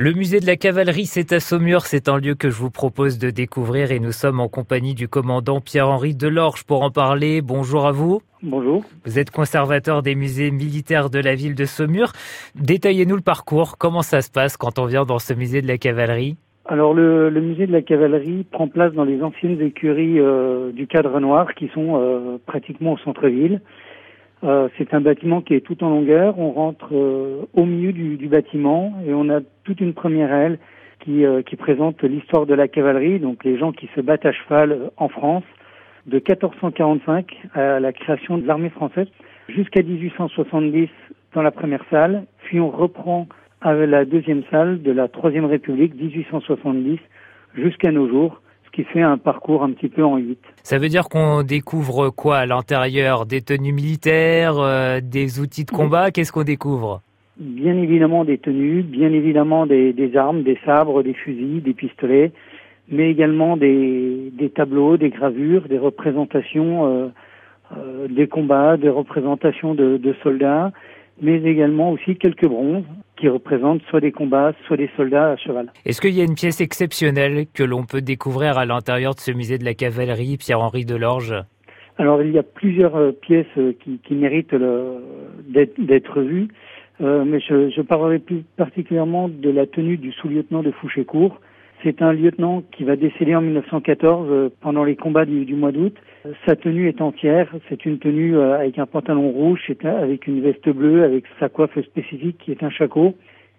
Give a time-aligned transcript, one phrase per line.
[0.00, 1.80] Le musée de la cavalerie, c'est à Saumur.
[1.80, 5.08] C'est un lieu que je vous propose de découvrir et nous sommes en compagnie du
[5.08, 7.42] commandant Pierre-Henri Delorge pour en parler.
[7.42, 8.20] Bonjour à vous.
[8.44, 8.84] Bonjour.
[9.04, 12.12] Vous êtes conservateur des musées militaires de la ville de Saumur.
[12.54, 13.76] Détaillez-nous le parcours.
[13.76, 16.36] Comment ça se passe quand on vient dans ce musée de la cavalerie?
[16.66, 21.18] Alors le, musée de la cavalerie prend place dans les anciennes écuries euh, du cadre
[21.18, 23.60] noir qui sont euh, pratiquement au centre-ville.
[24.44, 26.38] Euh, c'est un bâtiment qui est tout en longueur.
[26.38, 30.58] On rentre euh, au milieu du, du, bâtiment et on a toute une première aile
[31.00, 34.32] qui, euh, qui présente l'histoire de la cavalerie, donc les gens qui se battent à
[34.32, 35.44] cheval en France,
[36.06, 39.08] de 1445 à la création de l'armée française
[39.48, 40.88] jusqu'à 1870
[41.34, 43.26] dans la première salle, puis on reprend
[43.60, 46.98] avec la deuxième salle de la Troisième République 1870
[47.54, 48.40] jusqu'à nos jours
[48.78, 50.38] qui fait un parcours un petit peu en huit.
[50.62, 53.26] Ça veut dire qu'on découvre quoi à l'intérieur?
[53.26, 56.12] Des tenues militaires, euh, des outils de combat?
[56.12, 57.00] Qu'est-ce qu'on découvre?
[57.38, 62.30] Bien évidemment des tenues, bien évidemment des, des, armes, des sabres, des fusils, des pistolets,
[62.88, 67.08] mais également des, des tableaux, des gravures, des représentations euh,
[67.76, 70.70] euh, des combats, des représentations de, de soldats,
[71.20, 72.84] mais également aussi quelques bronzes
[73.16, 75.72] qui représentent soit des combats, soit des soldats à cheval.
[75.84, 79.32] Est-ce qu'il y a une pièce exceptionnelle que l'on peut découvrir à l'intérieur de ce
[79.32, 81.34] musée de la cavalerie, Pierre-Henri Delorge?
[81.98, 86.48] Alors il y a plusieurs euh, pièces euh, qui, qui méritent d'être vues,
[87.00, 91.40] euh, mais je, je, parlerai plus particulièrement de la tenue du sous-lieutenant de Fouchécourt,
[91.82, 95.94] c'est un lieutenant qui va décéder en 1914 euh, pendant les combats du, mois d'août.
[96.44, 97.48] Sa tenue est entière.
[97.68, 101.80] C'est une tenue euh, avec un pantalon rouge, avec une veste bleue, avec sa coiffe
[101.82, 103.14] spécifique qui est un shako.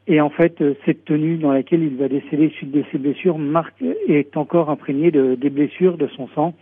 [0.07, 3.37] Et en fait, euh, cette tenue dans laquelle il va décéder suite de ses blessures
[3.37, 6.53] marque, est encore imprégnée de, des blessures, de son sang.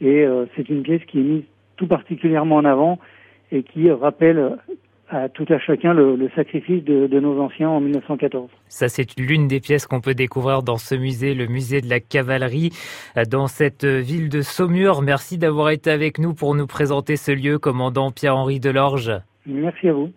[0.00, 1.42] Et c'est une pièce qui est mise
[1.78, 2.98] tout particulièrement en avant
[3.50, 4.58] et qui rappelle
[5.08, 8.50] à tout à chacun le, le sacrifice de, de, nos anciens en 1914.
[8.68, 12.00] Ça, c'est l'une des pièces qu'on peut découvrir dans ce musée, le musée de la
[12.00, 12.70] cavalerie,
[13.30, 15.02] dans cette ville de Saumur.
[15.02, 19.12] Merci d'avoir été avec nous pour nous présenter ce lieu, commandant Pierre-Henri Delorge.
[19.46, 20.10] Merci à vous.